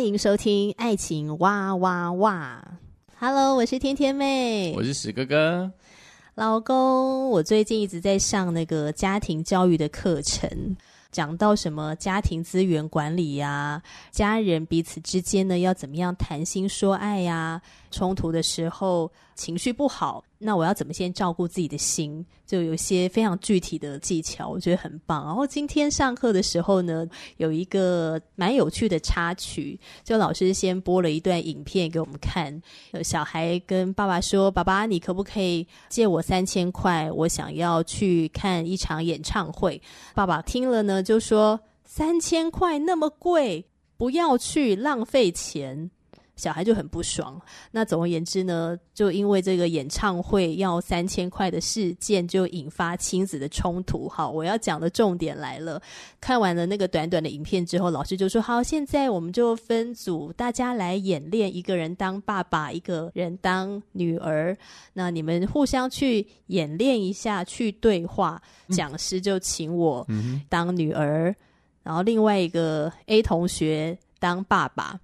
[0.00, 2.64] 欢迎收听《爱情哇哇哇》。
[3.18, 5.70] Hello，我是天天妹，我是史哥哥。
[6.36, 10.74] 老公，我最近一直在上那个家庭教育的课程。
[11.12, 17.60] 讲到什么家庭资源管理呀，家人彼此之间呢，要怎么样谈心说爱呀？
[17.90, 22.22] 冲突的时候情绪不好，那我要怎么先照顾自己的心？
[22.46, 25.24] 就有些非常具体的技巧，我觉得很棒。
[25.24, 27.06] 然后今天上课的时候呢，
[27.38, 32.60] 有一个蛮有趣的插曲，就老师先播了一段影片给我们看。
[32.90, 37.10] 有小孩跟爸爸说：“爸爸，你可不可以借我三千块？
[37.10, 39.80] 我想要去看一场演唱会。”
[40.14, 43.64] 爸爸听了呢，就说：“三千块那么贵，
[43.96, 45.90] 不要去，浪费钱。”
[46.40, 47.38] 小孩就很不爽。
[47.70, 54.08] 那总而言之呢，就因为这个演唱会要三千块的事件，就引发亲子的冲突。
[54.08, 55.80] 好，我要讲的重点来了。
[56.20, 64.56] 看完了那个短短的影片之后，老师就说：“好，现在我们就分组，大家来演练，一个人当爸爸，一个人当女儿。
[64.94, 68.40] 那你们互相去演练一下，去对话。
[68.70, 70.06] 讲师就请我
[70.48, 71.34] 当女儿，
[71.82, 74.98] 然后另外一个 A 同学当爸爸。”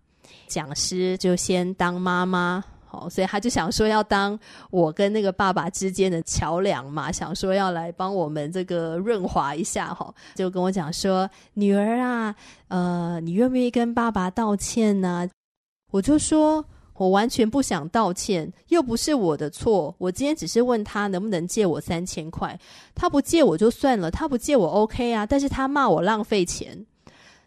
[0.47, 4.39] 讲师就先当妈妈，好，所以他就想说要当
[4.71, 12.35] 我跟那个爸爸之间的桥梁嘛，想说要来帮我们这个润滑一下，哈，就跟我讲说，女儿啊，
[12.69, 15.29] 呃，你愿不愿意跟爸爸道歉呢？
[15.93, 16.65] 我就说
[16.95, 22.59] 我完全不想道歉，又不是我的错，我今天只是问他能不能借我三千块，
[22.95, 26.87] 他不借我就算了，他不借我 OK 啊，但是他骂我浪费钱。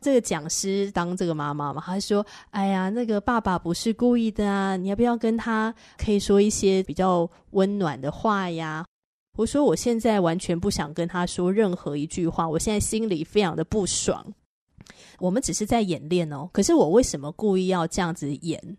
[0.02, 8.86] 这个讲师当这个妈妈嘛，他说：“哎呀，那个爸爸不是故意的啊，你要不要跟他可以说一些比较温暖的话呀？”
[9.38, 14.26] 我说：“我现在完全不想跟他说任何一句话，我现在心里非常的不爽。
[15.20, 18.78] 我们只是在演练哦，可是我为什么故意要这样子演？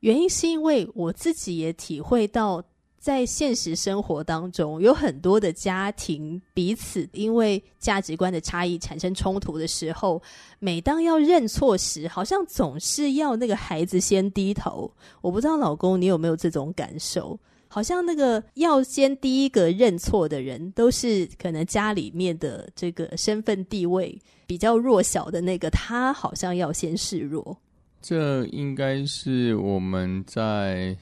[0.00, 2.62] 原因是因为我自己也体会到。”
[3.00, 10.22] 在现实生活当中，有很多的家庭彼此因为价值观的差异产生冲突的时候，
[10.58, 14.92] 每当要认错时，好像总是要那个孩子先低头。
[15.22, 17.40] 我不知道老公你有没有这种感受？
[17.68, 27.56] 好像那个要先第一个认错的人，都是可能家里面的这个身份地位比较弱小的那个，他好像要先示弱。
[28.02, 30.94] 这应该是我们在。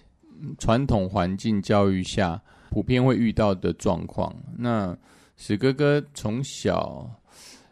[0.59, 2.41] 传统环境教育下，
[2.71, 4.35] 普遍会遇到的状况。
[4.57, 4.97] 那
[5.37, 7.09] 史哥哥从小，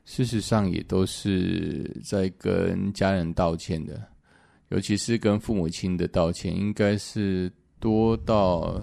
[0.05, 4.01] 事实上也都是在跟家人道歉的，
[4.69, 7.51] 尤其是跟父母亲的道歉，应该是
[7.81, 8.81] 多到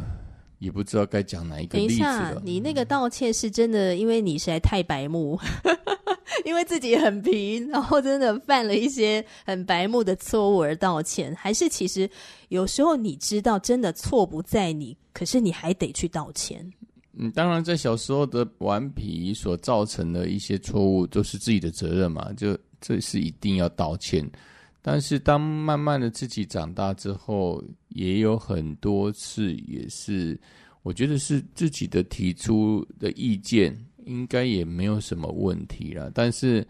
[0.60, 2.10] 也不知道该讲哪一个例子了。
[2.10, 5.40] 等一下，你那个道歉是真的，因为你实在太白目。
[6.44, 12.10] 因为自己很皮，然后真的犯了一些很白目的错误而道歉，还是其实
[12.50, 16.72] 有时候你知道真的错不在你，可是你还得去道歉。
[17.16, 24.28] 嗯，当然在小时候的顽皮所造成的一些错误都是自己的责任嘛，就这是一定要道歉。
[24.82, 30.38] 但是当慢慢的自己长大之后，也有很多次也是，
[30.82, 33.74] 我觉得是自己的提出的意见。
[34.06, 36.66] 应该也没有什么问题了，但是，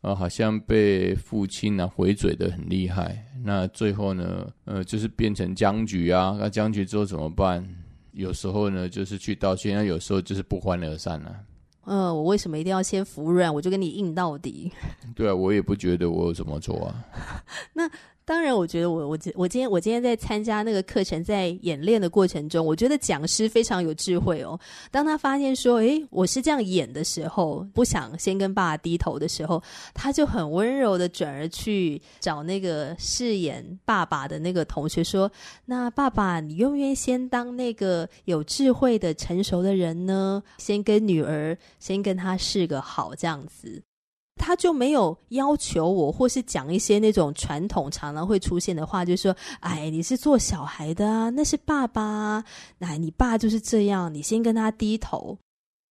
[0.00, 3.24] 呃，好像被父亲呢、啊、回嘴的很厉害。
[3.44, 6.36] 那最后呢，呃，就是变成僵局啊。
[6.38, 7.66] 那僵局之后怎么办？
[8.12, 11.40] 有时候呢，就是去道歉；那有时候就是不欢而散了、啊。
[11.84, 13.52] 嗯、呃，我为什么一定要先服软？
[13.52, 14.72] 我就跟你硬到底。
[15.14, 17.04] 对啊，我也不觉得我有怎么做啊。
[17.74, 17.90] 那。
[18.26, 24.58] 当然，我觉得我我我今天我今天在参加那个课程，在演练的过程中，我觉得讲师非常有智慧哦。
[24.90, 29.62] 当他发现说，诶，我是这样演的时候，不想先跟爸爸低头的时候，
[29.94, 35.30] 他就很温柔的转而去找那个饰演爸爸的那个同学说
[35.64, 40.42] ：“那爸爸，你愿不愿意先当那个有智慧的、成熟的人呢？
[40.58, 43.80] 先跟女儿，先跟他示个好，这样子。”
[44.36, 52.44] 他就没有要求我，或是讲一些那种传统常常会出现的话，就是说：“哎，你是做小孩的啊，那是爸爸啊，
[52.78, 55.36] 哎，你爸就是这样，你先跟他低头。”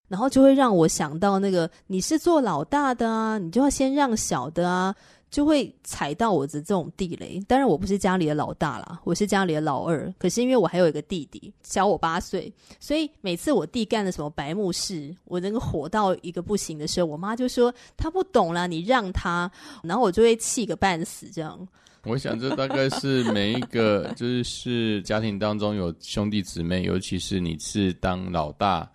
[0.08, 4.96] 然后就会让我想到那个，你是做老大的啊，你就要先让小的啊。
[5.36, 7.44] 就会踩到我的这种地雷。
[7.46, 10.10] 当然，我不是家里的老大啦，我是家里的老二。
[10.18, 12.50] 可是因为我还有一个弟弟，小我八岁，
[12.80, 19.52] 所以每次我弟干了什么白目事，我那个火到一个不行的时候，我妈就说他不懂啦，你让他，
[19.84, 21.30] 然后我就会气个半死。
[21.30, 21.68] 这样，
[22.06, 28.90] 我想这大概是每一个 就是家庭当中有兄弟姊妹，尤其是你是当老大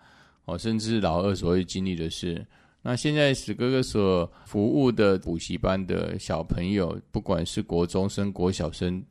[0.46, 2.42] 哦，甚至老二所会经历的事。
[2.82, 9.04] 那现在史哥哥所服务的补习班的小朋友，不管是国中生、国小生，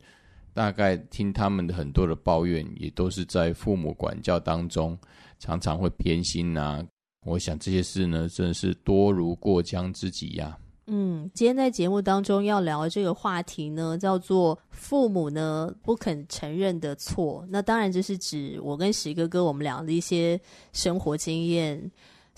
[0.52, 4.98] 大概听他们的很多的抱怨，也都是在父母管教当中
[5.38, 6.84] 常常会偏心啊。
[7.24, 10.58] 我想这些事呢，真的是多如过江之鲫呀。
[10.88, 17.46] 嗯，今天在节目当中要聊的这个话题呢，叫做父母呢不肯承认的错。
[17.48, 20.40] 那当然就是指我跟史哥哥我们俩的一些
[20.72, 21.88] 生活经验。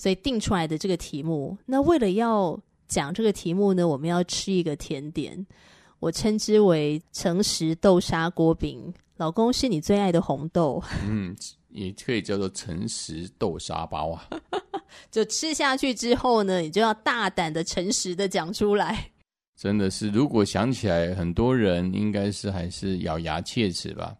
[0.02, 5.46] 所以定出来的这个题目，那为了要讲这个题目呢，我们要吃一个甜点，
[6.00, 8.92] 我称之为诚实豆沙锅饼。
[9.16, 11.36] 老公是你最爱的红豆，嗯，
[11.68, 14.28] 也可以叫做诚实豆沙包啊。
[15.08, 19.08] 就吃下去之后呢，你就要大胆的、诚实的讲出来。
[19.56, 24.12] 真的是，如果想起来，很多人应该是还是咬牙切齿吧。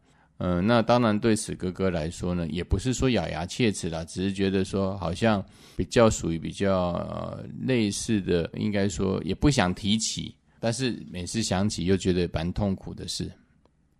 [0.45, 5.45] 嗯、呃，那当然对史哥哥来说呢，也不是说咬牙切齿啦，只是觉得说好像
[5.77, 13.31] 比较属于比较、呃、类似的，应该说也不想提起，但是每次想起又觉得蛮痛苦的事。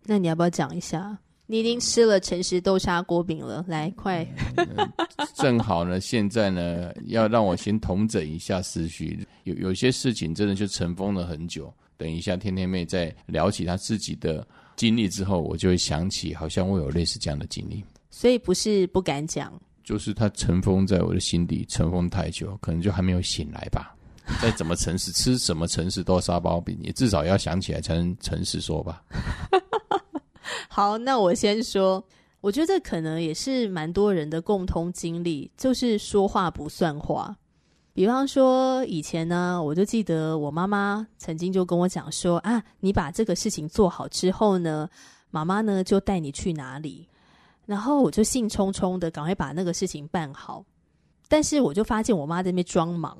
[0.03, 1.17] 那你要不要讲一下？
[1.45, 4.93] 你已经吃了诚实豆沙锅饼了，来快、呃！
[5.35, 11.73] 正好呢，现在呢要让我先统整一下思绪，有有些事情真的就尘封了很久。
[11.95, 14.45] 等一下，天天妹再聊起她自己的。
[14.83, 19.49] 经历之后，我就会想起，好像我有类似这样的经历，所以不是不敢讲，
[19.81, 23.95] 就是它尘封在我的心底，尘封太久，可能就还没有醒来吧。
[24.43, 29.01] 再怎么诚实，吃什么诚实豆沙包饼，你至少要想起来才能诚实说吧。
[30.67, 32.05] 好，那我先说，
[32.41, 37.33] 我觉得可能也是蛮多人的共通经历，就是说话不算话。
[37.93, 44.89] 比方说，以前呢，我就记得我妈妈曾经就跟我讲说啊，你把这个事情做好之后呢，
[45.29, 47.07] 妈妈呢就带你去哪里，
[47.67, 50.65] 然后我就兴冲冲的赶快把那个事情办好，
[51.27, 53.15] 但是我就发现我妈在那边装忙。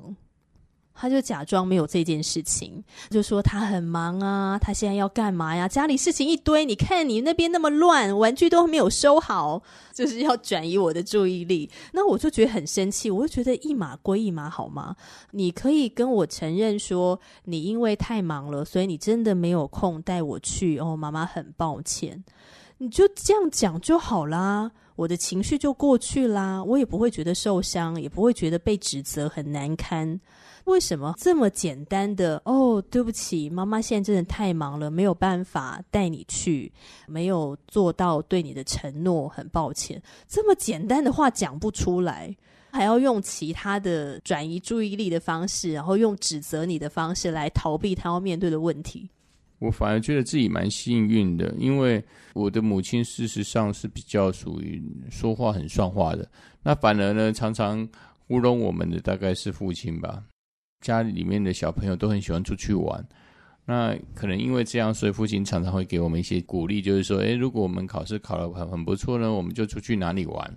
[0.94, 5.66] 他就假装没有这件事情，就说他很忙啊，他现在要干嘛呀？
[5.66, 9.60] 家里事情一堆，你看你那边那么乱，玩具都没有收好，
[9.92, 11.68] 就是要转移我的注意力。
[11.92, 14.94] 那我就觉得很生气，我就觉得一码归一码好吗？
[15.32, 20.78] 你可以跟我承认说，你因为太忙了，所以你真的没有空带我去。
[20.78, 22.24] 哦，妈妈很抱歉，
[22.78, 30.20] 你就这样讲就好啦，我的情绪就过去啦，我也不会觉得受伤，也不会觉得被指责很难堪。
[30.64, 32.40] 为什么这么简单的？
[32.44, 36.72] 哦，对不起，妈妈现在真的太忙了，没有办法带你去，
[37.06, 40.02] 没有做到对你的承诺，很抱歉。
[40.26, 42.34] 这么简单的话讲不出来，
[42.70, 49.08] 还要用其他的转移注意力的方式，然后用指责你的方式来逃避他要面对的问题。
[49.58, 52.02] 我反而觉得自己蛮幸运的，因为
[52.32, 56.28] 我的母亲事实上是比较属于说话很算话的，
[56.62, 57.86] 那反而呢，常常
[58.26, 60.22] 糊弄我们的大概是父亲吧。
[60.80, 63.04] 家里面的小朋友都很喜欢出去玩，
[63.64, 70.54] 那可能因为这样，所以父亲常常会给我们一些鼓励，就是说，诶，如果我们考试考得很很不错呢，我们就出去哪里玩。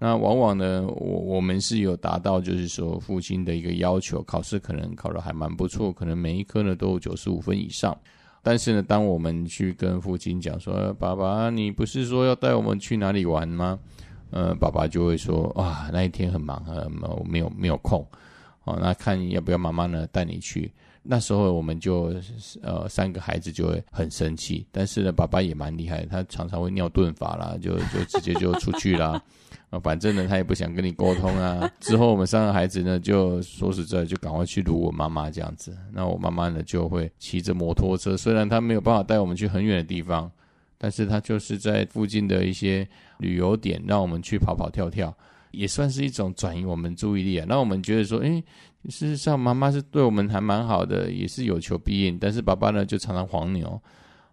[0.00, 7.98] 那往往呢，我我们是有达到，就是说父亲的一个要求，考试可能考得还蛮不错，可能每一科呢都有九十五分以上。
[8.40, 13.76] 但是呢，当我们去跟父亲讲说，爸爸，你不是说要带我们去哪里玩吗？
[14.30, 16.88] 呃，爸爸就会说，哇，那一天很忙，呃，
[17.28, 18.06] 没有没有空。
[18.68, 20.70] 哦，那看要不要妈妈呢带你去？
[21.02, 22.14] 那时候我们就
[22.60, 29.22] 呃三个孩子就会很生气，但是呢，爸爸也蛮厉害，他常常会尿遁法啦，就就直接就出去啦。
[29.70, 31.70] 啊， 反正呢他也不想跟你沟通啊。
[31.80, 35.74] 之后我们三个孩子呢就说实在就赶快去撸我妈妈这样子。
[35.92, 40.30] 那我妈妈呢就会骑着摩托车，虽然她没有办法带我们去很远的地方，
[40.76, 42.86] 但是她就是在附近的一些
[43.18, 45.16] 旅游点让我们去跑跑跳跳。
[45.50, 48.42] 也算是一种转移我们注意力啊，那我们觉得说，诶，
[48.88, 53.80] 事实上妈妈是对我们还蛮好的，也是有求必应，但是爸爸呢就常常黄牛。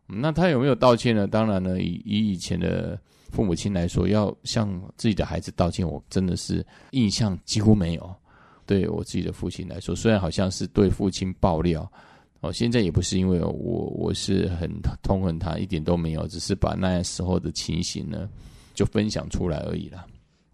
[0.07, 1.25] 那他有没有道歉呢？
[1.25, 3.00] 当然呢，以以以前的
[3.31, 8.15] 父母亲来说，要向自己的孩子道歉，我真的是印象几乎没有。
[8.67, 11.91] 对我自己的父亲来说，虽然好像是对父亲爆料，
[12.41, 14.69] 哦，现在也不是因为我我是很
[15.01, 18.29] 痛恨他，一点都没有，只是把那时候的情形呢
[18.74, 20.05] 就分享出来而已啦。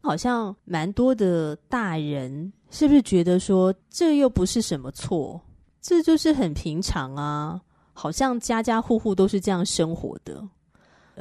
[0.02, 5.40] 好像蛮多的大人是不是觉得说，这又不是什么错，
[5.82, 7.62] 这就是很平常啊，
[7.94, 10.44] 好像家家户户都是这样生活的。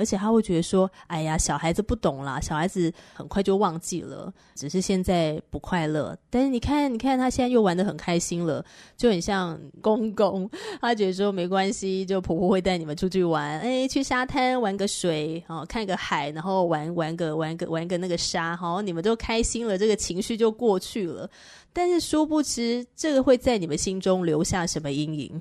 [0.01, 6.17] 而且他会觉得说：“哎呀，小孩子不懂啦，小孩子很快就忘记了，只是现在不快乐。
[6.31, 8.65] 但是你看，你看他现在又玩得很开心了，
[8.97, 10.51] 就很像公公。
[10.81, 21.29] 他觉得说没关系，就婆婆会带你们出去玩，哎，去沙滩玩个水，哦，看个海，然后玩玩个玩个玩个那个沙，好，你们都开心了，这个情绪就过去了。
[21.75, 25.39] 但是殊不知，这个会在你们心中留下什么阴影？”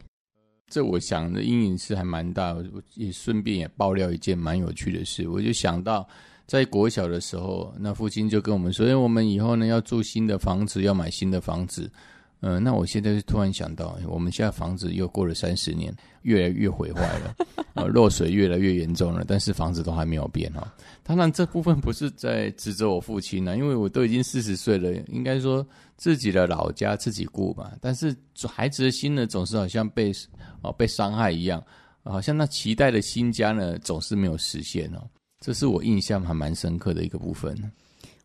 [0.70, 5.28] 这我想的阴影是还蛮大，我也顺便也爆料一件蛮有趣的事。
[5.28, 6.08] 我就想到，
[6.46, 11.90] 在国小的时候，那父亲就跟我们说：“哎，我们以后呢要住新的房子，要买新的房子。”
[12.42, 17.36] 嗯，那我现在就突然想到，我们现在房子又过了三十年，越来越毁坏了，
[17.74, 20.74] 呃，漏水越来越严重了，但是房子都还没有变哈。
[21.04, 25.68] 当然，这部分不是在指责我父亲呢，因为我都已经四十岁了，应该说
[25.98, 27.74] 自己的老家自己顾嘛。
[27.82, 28.16] 但是
[28.48, 30.14] 孩子的心呢，总是好像被
[30.62, 31.62] 哦被伤害一样，
[32.04, 35.06] 好像那期待的新家呢，总是没有实现哦。
[35.42, 37.54] 这是我印象还蛮深刻的一个部分。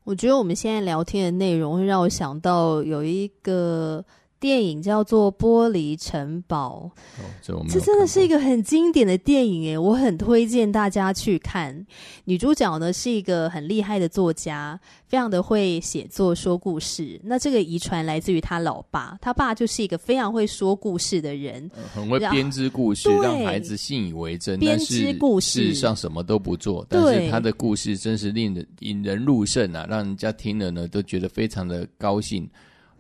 [0.05, 4.05] 我觉得我们现在聊天的内容会让我想到有一个。
[4.45, 11.87] 电影叫做《玻璃城堡》，哦，这这真的是一个很经典的电影诶，我很推荐大家去看。
[12.27, 17.19] 女主角呢是一个很厉害的作家，非常的会写作、说故事。
[17.25, 24.61] 那这个遗传来自于他老爸，他爸就是一个非常会说故事的人，呃、很会编织故事，让孩子信以为真。
[24.61, 32.47] 编织故事，事实上什么都不做，但是他的故事真是令人引人入胜啊，让人家听了呢都觉得非常的高兴。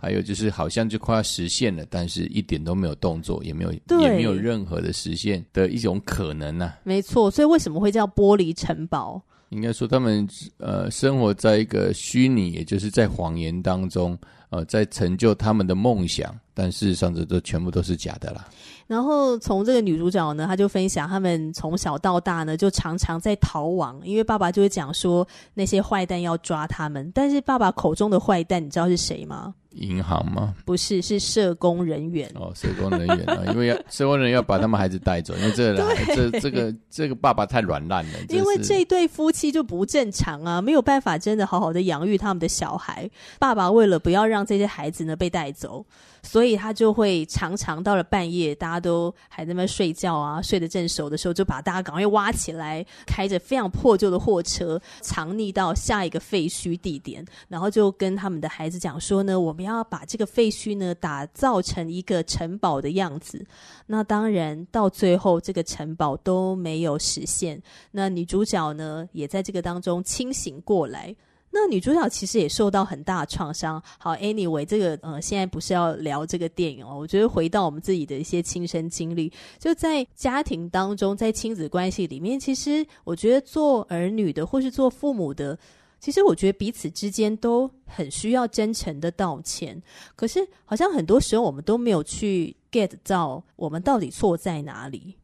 [0.05, 6.77] 还有就是，好像就快要实现了，但是一点都没有动作，也没有，也没有任何的实现的一种可能啊。
[6.85, 9.19] 没错，所以为什么会叫玻璃城堡？
[9.49, 14.19] 应该说，他们呃生活在一个虚拟，也就是在谎言当中，
[14.51, 18.47] 呃，在成就他们的梦想，但事实上这都全部都是假的啦。
[18.87, 29.55] 然后从这个女主角呢，她就分享，他们从小到大呢，就常常在逃亡，因为爸爸就会讲说那些坏蛋要抓他们，但是爸爸口中的坏蛋，你知道是谁吗？
[29.75, 30.55] 银行吗？
[30.65, 43.09] 不是，是社工人员哦，社工人员啊，因为要 社工人员要把他们孩子带走，因为这个这这个这个爸爸太软烂了，因为这对夫妻就不正常啊，没有办法真的好好的养育他们的小孩。
[43.39, 45.85] 爸爸为了不要让这些孩子呢被带走，
[46.25, 59.65] 所以他就会常常到了半夜，大家都还在那睡觉啊，睡得正熟的时候，就把大家赶快挖起来，开着非常破旧的货车，藏匿到下一个废墟地点，然后就跟他们的孩子讲说呢，我们。
[59.65, 63.43] 要把这个废墟呢打造成一个城堡的样子，
[63.87, 67.63] 那当然到最后这个城堡都没有实现。
[67.93, 71.17] 那女主角呢也在这个当中清醒过来。
[71.55, 73.81] 那女主角其实也受到很大的创伤。
[73.97, 85.57] 好，anyway，这个呃现在不是要聊这个电影哦，我觉得回到我们自己的一些亲身经历，就在家庭当中，在亲子关系里面，其实我觉得做儿女的或是做父母的。
[86.01, 89.81] 其实我觉得彼此之间都很需要真诚的道歉，
[90.15, 95.15] 可是好像很多时候我们都没有去 get 到我们到底错在哪里。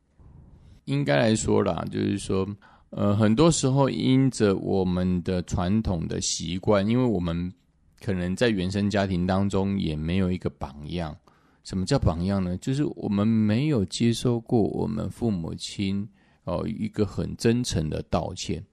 [0.86, 2.48] 应该来说啦，就是说，
[2.90, 7.52] 呃，很多时候因着我们的传统的习惯，因为我们
[8.00, 11.16] 可能在原生家庭当中也没有一个榜样。
[11.62, 12.56] 什么叫榜样呢？
[12.56, 16.08] 就是我们没有接受过我们父母亲
[16.44, 18.64] 哦一个很真诚的道歉。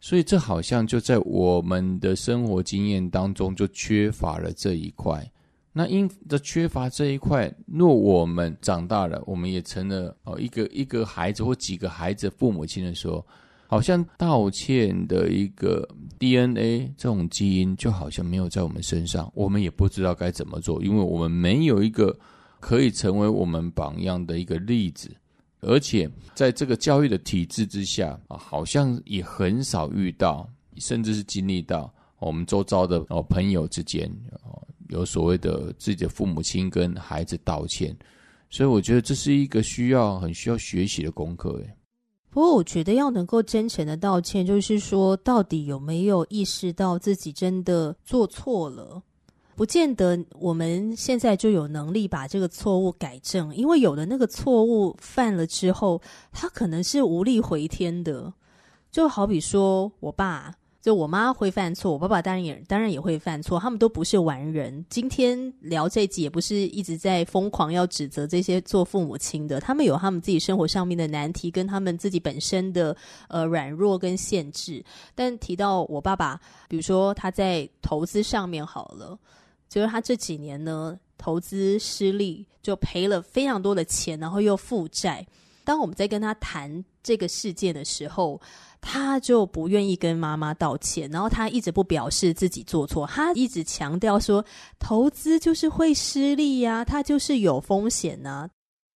[0.00, 5.26] 所以，这好像就在我们的生活经验当中就缺乏了这一块。
[5.72, 13.24] 那因着缺乏这一块，若我们长大了，我们也成了哦一个一个孩子或几个孩子父母亲的时候，
[13.68, 22.16] 好像道歉的一个 DNA 这种基因就好像没有在我们身上，我们也不知道该怎么做，因为我们没有一个
[22.60, 25.10] 可以成为我们榜样的一个例子。
[25.60, 34.08] 而且在这个教育的体制之下啊，好像也很少遇到，甚至是经历到我们周遭的哦朋友之间
[34.44, 37.96] 哦有所谓的自己的父母亲跟孩子道歉，
[38.48, 41.75] 所以我觉得这是一个需要很需要学习的功课诶。
[42.36, 49.02] 不过我觉得要能够真诚的道歉，就是说到底有没有意识到自己真的做错了。
[49.54, 55.98] 不见得我们现在就有能力把这个错误改正，因为有的那个错误犯了之后，
[56.30, 58.30] 他可能是无力回天的。
[58.92, 60.52] 就好比说我爸
[60.86, 64.86] 就我妈会犯错，我爸爸当然也当然也会犯错，他们都不是完人。
[64.88, 74.80] 今天聊这集也不是一直在疯狂要指责这些做父母亲的，他们有他们自己生活上面的难题，跟他们自己本身的呃软弱跟限制。
[75.12, 79.18] 但提到我爸爸，比如说他在投资上面好了，
[79.68, 85.26] 就是他这几年呢投资失利，就赔了非常多的钱，然后又负债。
[85.64, 88.40] 当我们在跟他谈这个事件的时候，
[88.88, 94.44] 他就不愿意跟妈妈道歉，然后他一直不表示自己做错，他一直强调说
[94.78, 98.48] 投资就是会失利呀，他就是有风险呐，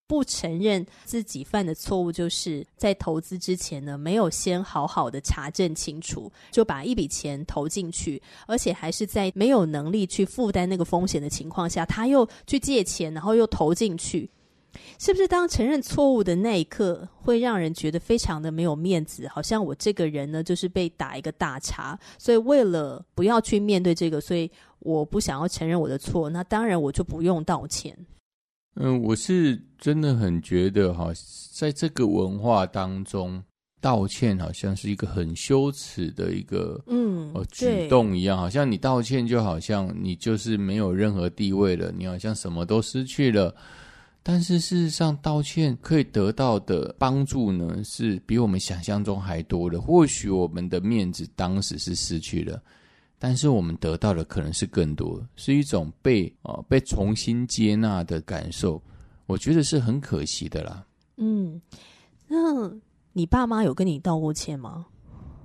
[0.07, 14.31] 不承认自己犯的错误就是在投资之前呢，没有先好好的查证清楚，就把一笔钱投进去，而且还是在没有能力去负担那个风险的情况下，他又去借钱，然后又投进去。
[14.99, 19.27] 是不是当承认错误的那一刻，会让人觉得非常的没有面子？
[19.29, 21.99] 好像我这个人呢，就是被打一个大叉。
[22.19, 26.31] 所以为了不要去面对这个，所以我不想要承认我的错。
[26.31, 27.97] 那当然我就不用道歉。
[28.77, 31.11] 嗯，我是真的很觉得哈，
[31.53, 33.43] 在这个文化当中，
[33.81, 43.55] 道歉好像是一个很羞耻的一个嗯举动一样，好像你道歉就好像你就是没有任何地位了，你好像什么都失去了。
[44.23, 49.81] 但是事实上，道歉可以得到的帮助呢，是比我们想象中还多的。
[49.81, 52.63] 或许我们的面子当时是失去了，
[53.19, 58.81] 但是我们得到的可能是更多，是一种被啊、呃、被重新接纳的感受。
[59.25, 60.85] 我觉得是很可惜的啦。
[61.17, 61.61] 嗯，
[62.29, 62.71] 那
[63.15, 64.85] 你爸妈有跟你道过歉吗？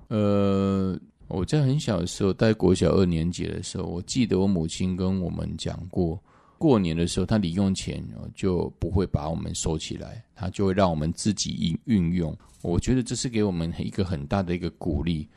[0.09, 6.21] 呃，我在很小的时候，在国小二年级的时候，我记得我母亲跟我们讲过。
[6.57, 12.35] 过年的时候，他零用钱就不会把我们收起来，他就会让我们自己运运用。
[12.61, 15.27] 我觉得这是给我们一个很大的一个鼓励。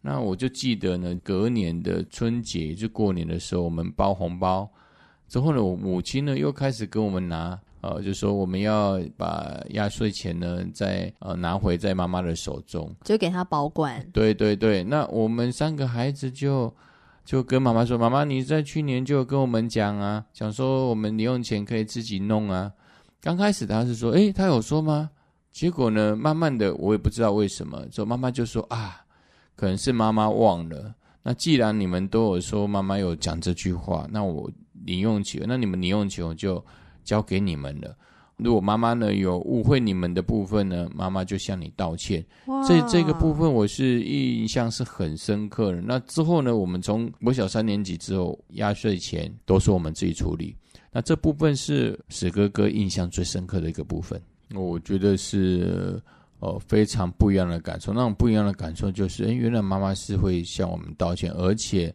[0.00, 4.68] 那我就记得呢，隔年的春节就过年的时候，我们包红包
[5.28, 14.06] 之后呢，我母亲呢又开始跟我们拿，呃，就说我们要把压岁钱呢再呃拿回在妈妈的手中，就给她保管。
[14.12, 16.72] 对对对，那我们三个孩子就。
[17.30, 22.72] 就跟妈妈说：“妈妈，你在去年就跟我们讲啊，讲说我们零用钱可以自己弄啊。
[23.20, 25.08] 刚开始他是说，诶，他有说吗？
[25.52, 29.04] 结果呢，慢慢的我也不知道为什么，说妈妈就说啊，
[29.54, 30.92] 可能是妈妈忘了。
[31.22, 34.50] 那既然你们都有说妈妈有讲这句话，那我
[34.84, 36.60] 零用钱，那你们零用钱我就
[37.04, 37.96] 交给你们了。”
[38.42, 42.24] 如果妈妈呢有误会你们的部分呢，妈妈就向你道歉。
[42.66, 45.80] 这这个部分我是印象是很深刻的。
[45.80, 50.54] 那之后呢，我们从国小三年级之后，压岁钱都是我们自己处理。
[50.92, 54.20] 那这部分是史哥哥印象最深刻的一个部分。
[54.54, 56.02] 我觉得是
[56.40, 57.92] 呃非常不一样的感受。
[57.92, 61.94] 那种不一样的感受就是，哎，原来妈妈是会向我们道歉，而且。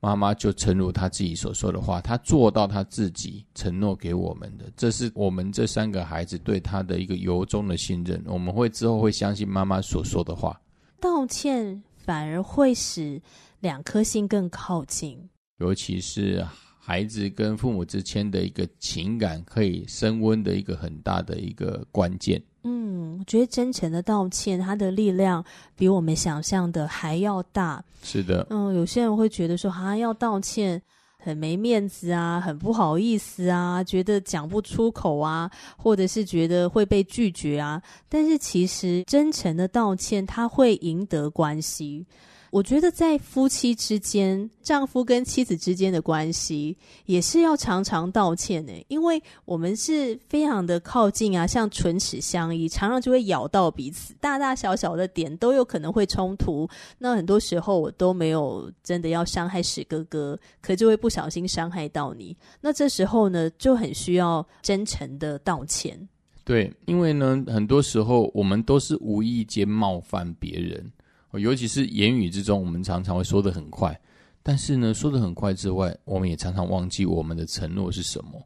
[0.00, 8.22] 妈妈就诚如他自己所说的话，他做到他自己承诺给我们的，这是我们这三个孩子对他的一个由衷的信任。
[8.26, 10.58] 我们会之后会相信妈妈所说的话，
[10.98, 13.20] 道歉反而会使
[13.60, 15.18] 两颗心更靠近，
[15.58, 16.42] 尤其是
[16.78, 22.42] 孩子跟父母之间的一个情感可以升温的一个很大的一个关键。
[22.62, 25.44] 嗯，我觉得真诚的道歉，它的力量
[25.76, 27.82] 比我们想象的还要大。
[28.02, 30.80] 是的，嗯，有些人会觉得说，啊，要道歉
[31.18, 37.82] 很没面子啊，很不好意思啊，觉得讲不出口啊，或者是觉得会被拒绝啊。
[38.08, 42.06] 但是其实真诚的道歉，它会赢得关系。
[42.50, 56.68] 我觉得在夫妻之间，丈夫跟妻子之间的关系也是要常常道歉的，因为我们是非常的靠近啊，像唇齿相依，常常就会咬到彼此，大大小小的点都有可能会冲突。
[56.98, 62.36] 那很多时候我都没有真的要伤害史哥哥，可就会不小心伤害到你。
[62.60, 66.08] 那这时候呢，就很需要真诚的道歉。
[66.42, 70.90] 对，因为呢，很多时候我们都是无意间冒犯别人。
[71.38, 73.98] 尤其是言语之中，我们常常会说的很快，
[74.42, 78.42] 但是呢，说的很快之外，我们也常常忘记我们的承诺是什么。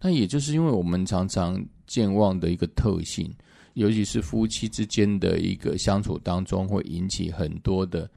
[0.00, 3.32] 那也就是因为我们常常健忘的一个特性，
[3.74, 8.08] 尤其是夫妻之间的一个相处当中，会引起很多的。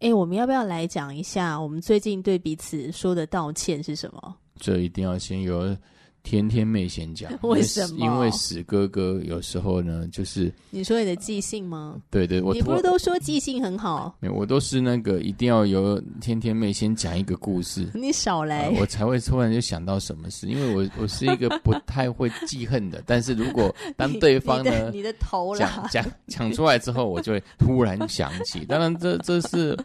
[0.00, 4.36] 诶，我们要不要来讲一下，我们最近对彼此说的道歉是什么？
[4.56, 5.76] 这一定要先由
[6.22, 7.96] 天天妹先讲， 为什么？
[7.98, 12.00] 因为史哥哥有时候呢，就是你说你的记性吗？
[12.10, 14.14] 对对，我你不是都说记性很好？
[14.20, 20.46] 没有，我都是那个一定要由天天妹先讲一个故事， 你少来，呃，我才会突然就想到什么事。
[20.46, 28.64] 因为我我是一个不太会记恨的， 但是如果当对方呢，你，你，的，你的头讲讲讲出来之后，我就会突然想起。
[28.66, 29.78] 当然这，这这是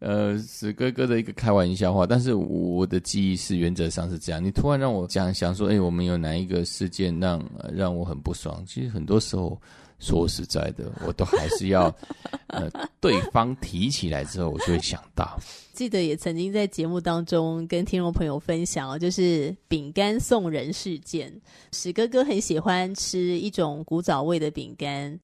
[0.00, 4.42] 呃史哥哥的一个开玩笑话，但是我的记忆是原则上是这样。
[4.42, 5.75] 你突然让我讲想说，哎。
[5.78, 8.64] 我们有哪一个事件让让我很不爽？
[8.66, 9.60] 其实很多时候，
[9.98, 11.94] 说实在的，我都还是要
[12.48, 15.38] 呃对方提起来之后，我就会想到。
[15.72, 21.32] 记得也曾经在节目当中跟听众朋友分享哦，就是饼干送人事件。
[21.72, 25.18] 史哥哥很喜欢吃一种古早味的饼干，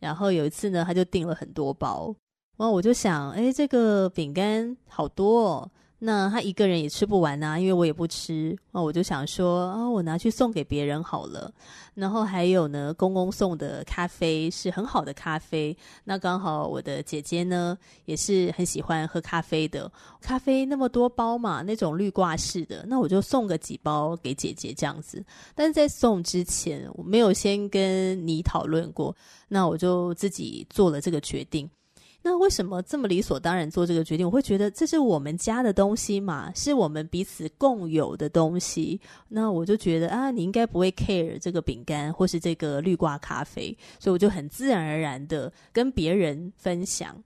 [0.00, 2.14] 然后有一次呢，他就订了很多包。
[2.58, 5.70] 然后我就想，哎，这个饼干好多哦。
[6.04, 8.58] 那他一个人也吃不完呐，因为我也不吃。
[8.72, 11.48] 那我就想说，啊，我拿去送给别人好了。
[11.94, 15.76] 然后还有呢，公公送的咖啡是很好的咖啡。
[16.02, 19.88] 那刚好我的姐姐呢，也是很喜欢喝咖啡的。
[20.20, 25.24] 咖啡那么多包嘛，那种滤挂式的，那我就送个几包给姐姐这样子。
[25.54, 29.14] 但是在送之前，我没有先跟你讨论过，
[29.46, 31.70] 那我就自己做了这个决定。
[32.24, 34.24] 那为什么这么理所当然做这个决定？
[34.24, 39.00] 我会觉得这是我们家的东西嘛，是我们彼此共有的东西。
[39.28, 47.20] 那我就觉得啊，你应该不会 care 这个饼干或是这个绿挂咖啡，所以我就很自然而然的跟别人分享。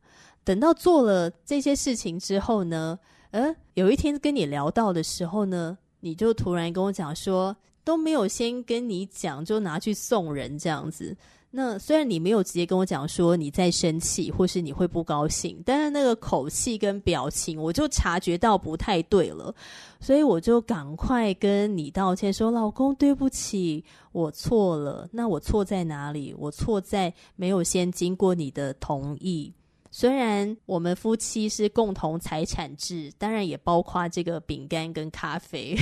[0.45, 2.99] 等到做了这些事情之后呢，
[3.33, 7.55] 呃，有一天跟你聊到的时候呢，你就突然跟我讲说，
[7.87, 11.17] 都没有先跟你讲，就拿去送人这样子。
[11.53, 19.55] 那虽然你没有直接跟我讲说你在生气，或是你会不高兴，但是那个口气跟表情，我就察觉到不太对了，
[20.01, 25.09] 所以我就赶快跟你道歉说：“老公，对不起，我错了。
[25.13, 26.35] 那我错在哪里？
[26.37, 29.55] 我错在没有先经过你的同意。”
[29.89, 35.75] 虽然我们夫妻是共同财产制，当然也包括这个饼干跟咖啡，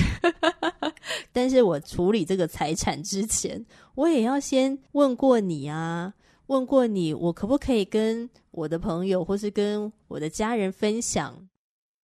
[1.31, 3.65] 但是我处理这个财产之前，
[3.95, 6.13] 我也要先问过你啊，
[6.47, 11.47] 问过你，我可不可以跟我的朋友或是跟我的家人分享？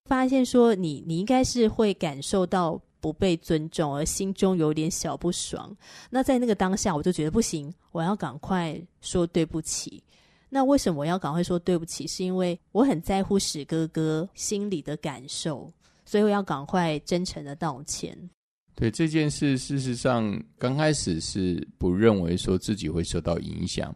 [0.06, 5.76] 发现说你你应该是会感受到不被尊重，而心中有点小不爽。
[6.10, 10.04] 那在那个当下，我就觉得不行，我要赶快说对不起。
[10.50, 12.06] 那为什么我要赶快说对不起？
[12.06, 15.72] 是因为我很在乎史哥哥心里的感受，
[16.04, 18.30] 所以我要赶快真诚的道歉。
[18.74, 23.94] 对这件事，事实上刚开始是不认为说自己会受到影响，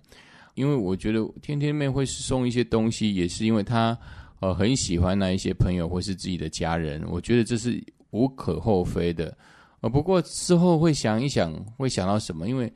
[0.54, 3.98] 因为我觉得天天妹会送一些东西，也是因为她
[4.42, 9.36] 呃很喜欢那一些朋友或是自己的家人，我觉得这是无可厚非的。
[9.82, 12.48] 呃，不过之后会想一想，会想到什么？
[12.48, 12.72] 因为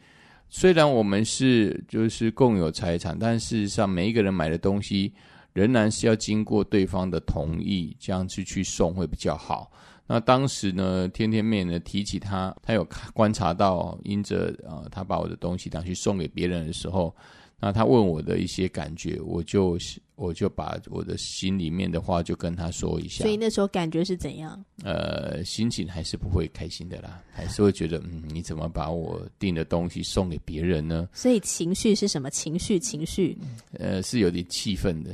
[0.50, 5.14] 虽然我们是就是共有财产，但事实上每一个人买的东西
[5.54, 9.72] 仍然是要经过对方的同意，这样子去送会比较好。
[10.12, 17.16] 那当时呢，天天妹呢提起他，他有观察到，因着啊，他把我的东西拿去送给别人的时候。
[17.62, 19.78] 那他问我的一些感觉，我就
[20.16, 23.22] 我就把我的心里面的话就跟他说一下。
[23.22, 24.64] 所以那时候感觉是怎样？
[24.82, 31.10] 呃，心情还是不会开心的啦，还是会觉得，嗯，你怎么把我订的东西送给别人呢？
[31.14, 32.80] 所以情绪是什么情绪？
[32.80, 33.38] 情绪？
[33.74, 35.12] 呃，是有点气愤的，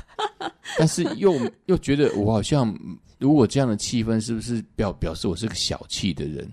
[0.78, 1.34] 但是又
[1.66, 2.72] 又觉得我好像，
[3.22, 6.52] 如果这样的气氛，是不是表表示我是个小气的人？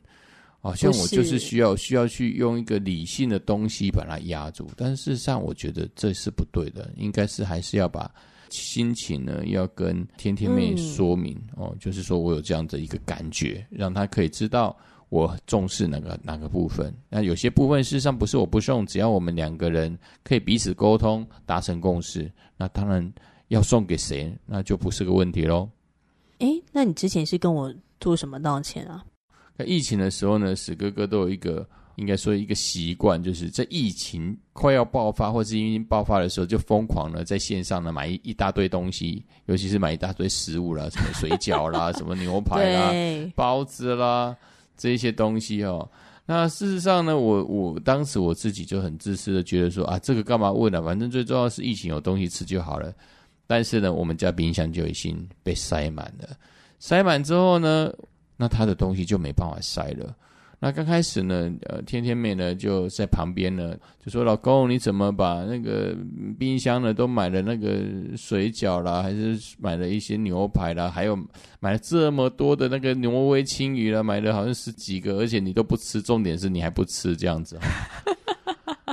[0.62, 8.12] 好像我就是需要需要去用一个理性的东西把它压住，但事实上我觉得这是不对的，应该是还是要把
[8.50, 14.78] 心情呢要跟天天妹说明、嗯、哦，就是说我有这样的一个感觉，让她可以知道
[15.08, 16.94] 我重视哪个哪个部分。
[17.10, 23.12] 那有些部分事实上不是我不送，只要我们两个人可以彼此沟通达成共识，那当然
[23.48, 25.70] 要送给谁那就不是个问题喽。
[26.40, 29.04] 诶，那你之前是跟我做什么道歉啊？
[29.58, 44.34] 在疫情的时候呢，史哥哥都有一个应该说一个习惯，就是在疫情快要爆发或是已经爆发的时候，就疯狂的在线上呢买一一大堆东西，尤其是买一大堆食物啦，什么水饺啦， 什么牛排啦、包子啦
[44.78, 45.90] 这一些东西哦。
[46.26, 50.82] 那事实上呢，我我当时我自己就很自私的觉得说啊，这个干嘛问呢、啊？
[50.84, 52.94] 反正最重要是疫情有东西吃就好了。
[53.50, 56.30] 但是呢，我们家冰箱就已经被塞满了，
[56.78, 57.92] 塞满之后呢。
[58.42, 60.16] 那他的东西就没办法塞了，
[60.62, 65.94] 那刚开始呢，呃，天天妹呢就在旁边呢，就说：“老公，你怎么把那个
[66.40, 67.84] 冰箱呢都买了那个
[68.16, 71.20] 水饺啦，还是买了一些牛排啦，还有
[71.60, 77.60] 买了这么多的那个挪威青鱼啦，买了好像十几个，而且你都不吃，重点是你还不吃这样子。”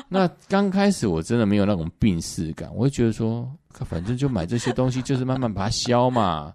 [0.11, 6.53] 那刚开始我真的没有那种病识感，我会觉得说，反正就买这些东西，就是慢慢把它消嘛。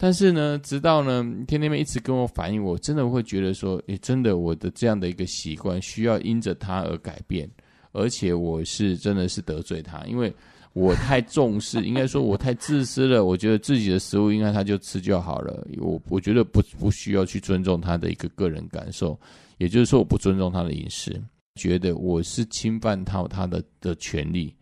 [0.00, 7.50] 但是呢，直到呢，天天妹一直跟我反映，我真的会觉得说，诶，真的我的这样的一个习惯需要因着他而改变，
[7.90, 10.32] 而且我是真的是得罪他，因为
[10.72, 13.24] 我太重视，应该说我太自私了。
[13.24, 19.18] 我觉得自己的食物应该他就吃就好了，我我觉得不不需要去尊重他的一个个人感受，
[19.56, 21.20] 也就是说我不尊重他的饮食，
[21.58, 24.54] 觉得我是侵犯到他的的权利。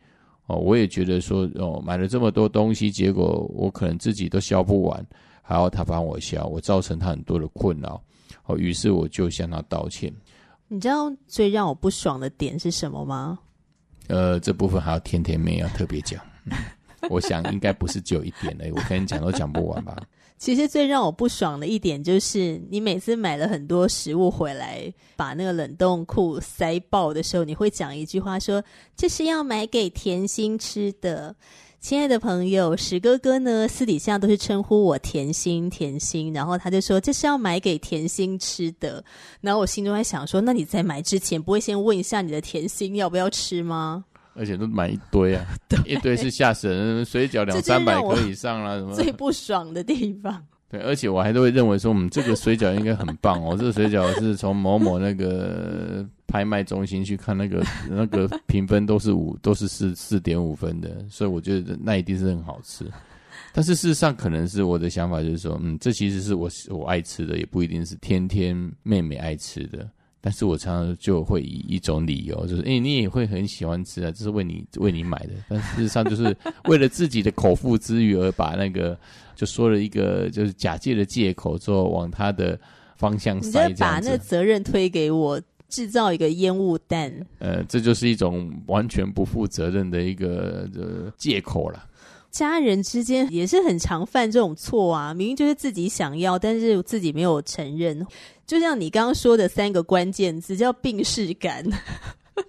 [0.46, 5.04] 哦，我也觉得说，哦，买了这么多东西，结果我可能自己都消不完。
[5.42, 8.02] 还要他帮我消，我造成他很多的困扰，
[8.46, 10.12] 哦，于是我就向他道歉。
[10.66, 13.38] 你知道最让我不爽的点是什么吗？
[14.08, 16.52] 呃，这部分还要天天妹要特别讲，嗯，
[17.10, 19.96] 我想应该不是只有一点而已，我跟你讲都讲不完吧。
[20.38, 28.62] 其实最让我不爽的一点就是，你每次买了很多食物回来，把那个冷冻库塞爆的时候，你会讲一句话说
[28.94, 31.34] ：“这是要买给甜心吃的。”
[31.80, 39.04] 亲爱的朋友，史哥哥呢，私底下都是称呼我甜心甜心，然后他就说，这是要买给甜心吃的。
[39.40, 44.04] 然后我心中在想说，那你在买之前不会先问一下你的甜心要不要吃吗？
[44.36, 45.44] 而且都买一堆啊，
[45.86, 50.44] 一堆是吓死人，水饺两三百个以上啦，什么最不爽的地方。
[50.68, 53.54] 对，而且我还都会认为说，我们这个水饺应该很棒哦。
[53.58, 62.84] 这个水饺是从某某那个 拍卖中心去看，那个那个评分都是五，都是四四点五分的，所以我觉得那一定是很好吃。
[63.52, 69.88] 但是事实上，可能是我的想法就是说，嗯，这其实是我我爱吃的，也不一定是天天妹妹爱吃的。
[70.26, 75.30] 但是我常常就会以一种理由，就是，诶，你也会很喜欢吃啊，这是为你为你买的。
[75.48, 78.98] 但事实上，就是为了自己的口腹之欲而把那个。
[79.36, 82.58] 就说了一个就是假借的借口，之后往他的
[82.96, 87.12] 方向塞，把那责任推给我，制造一个烟雾弹。
[87.38, 91.84] 呃，这就是一种完全不负责任的一个呃借口了。
[92.36, 98.06] 家人之间也是很常犯这种错啊，明明就是自己想要，但是自己没有承认。
[98.46, 101.64] 就像你刚刚说的三个关键字，叫病识感。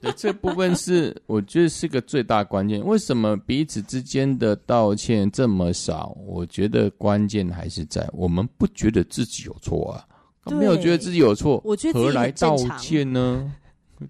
[0.02, 2.86] 对，这部分是我觉得是个最大关键。
[2.86, 6.18] 为什么彼此之间的道歉这么少？
[6.28, 13.50] 我觉得关键还是在我们不觉得自己有错啊，没有觉得自己有错，我觉得何来道歉呢？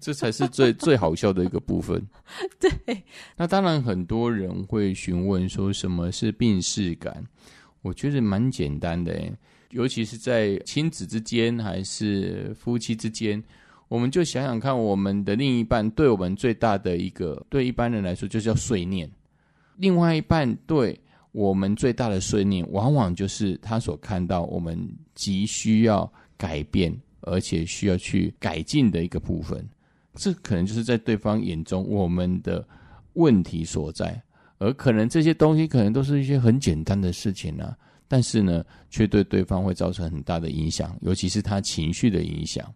[0.00, 2.04] 这才是最最好笑的一个部分。
[2.60, 3.02] 对，
[3.36, 7.24] 那当然很多人会询问说什么是病视感？
[7.82, 9.18] 我觉得蛮简单的，
[9.70, 13.42] 尤其是在亲子之间还是夫妻之间。
[13.88, 19.08] 我们就想想看，我们的另一半对我们最大的一个，对一般人来说就叫碎念；
[19.76, 21.00] 另外一半对
[21.32, 24.78] 我们最大的碎念，往往就是他所看到我们
[25.14, 29.66] 急需要改变，而且需要去改进的一个部分。
[30.18, 32.66] 这可能就是在对方眼中我们的
[33.14, 34.20] 问题所在，
[34.58, 37.74] 而可能这些东西可能都是一些很简单的事情呢，
[38.08, 42.68] 但是呢，却对对方会造成很大的影响，尤其是他情绪的影响。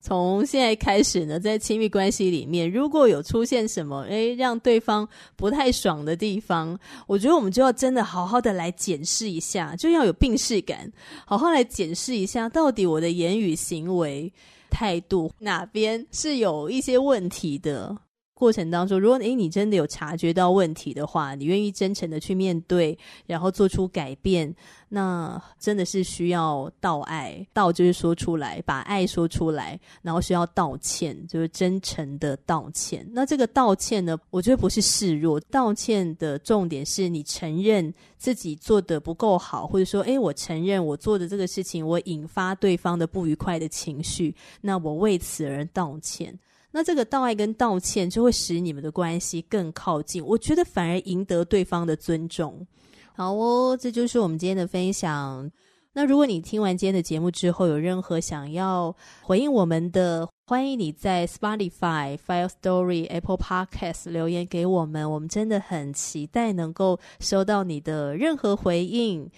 [0.00, 10.92] 从现在开始呢，在亲密关系里面，如果有出现什么诶让对方不太爽的地方，我觉得我们就要真的好好的来检视一下，就要有病视感，
[11.24, 14.30] 好好来检视一下，到底我的言语、行为、
[14.74, 17.96] 态度哪边是有一些问题的。
[18.34, 24.52] 过程当中，如果诶你真的有察觉到问题的话，你愿意真诚的去面对，然后做出改变，
[24.88, 33.08] 那真的是需要道爱，道就是说出来，把爱说出来，然后需要道歉，就是真诚的道歉。
[33.12, 46.36] 那这个道歉呢，我觉得不是示弱，道歉的重点是你承认自己做的不够好，或者说，诶我承认我做的这个事情，我引发对方的不愉快的情绪，那我为此而道歉。
[46.76, 52.66] 那这个道爱跟道歉就会使你们的关系更靠近，我觉得反而赢得对方的尊重。
[53.14, 55.48] 好哦，这就是我们今天的分享。
[55.92, 69.30] 那如果你听完今天的节目之后，有任何想要回应我们的，欢迎你在 Spotify、Fire Story、Apple Podcast 留言给我们，我们真的很期待能够收到你的任何回应。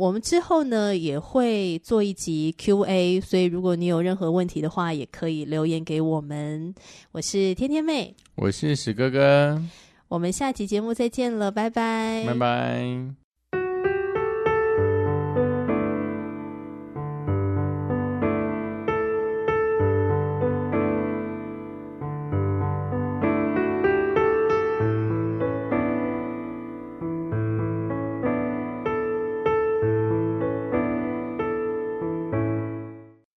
[0.00, 6.74] 我们之后呢也会做一集 Q&A，所以如果你有任何问题的话，也可以留言给我们。
[7.12, 9.62] 我是天天妹，我是史哥哥，
[10.08, 13.29] 我们下期节目再见了，拜拜，拜拜。